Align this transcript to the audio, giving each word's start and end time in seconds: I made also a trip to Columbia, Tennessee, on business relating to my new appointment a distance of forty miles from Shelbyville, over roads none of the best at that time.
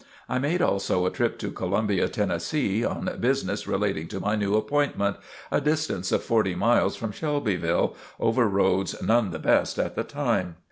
I 0.27 0.39
made 0.39 0.63
also 0.63 1.05
a 1.05 1.11
trip 1.11 1.37
to 1.37 1.51
Columbia, 1.51 2.07
Tennessee, 2.09 2.83
on 2.83 3.07
business 3.19 3.67
relating 3.67 4.07
to 4.07 4.19
my 4.19 4.35
new 4.35 4.55
appointment 4.55 5.17
a 5.51 5.61
distance 5.61 6.11
of 6.11 6.23
forty 6.23 6.55
miles 6.55 6.95
from 6.95 7.11
Shelbyville, 7.11 7.95
over 8.19 8.49
roads 8.49 8.99
none 8.99 9.27
of 9.27 9.31
the 9.31 9.37
best 9.37 9.77
at 9.77 9.95
that 9.95 10.09
time. 10.09 10.55